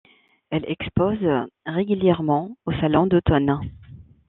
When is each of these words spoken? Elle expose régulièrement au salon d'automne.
Elle 0.49 0.65
expose 0.67 1.23
régulièrement 1.67 2.57
au 2.65 2.71
salon 2.71 3.05
d'automne. 3.05 3.59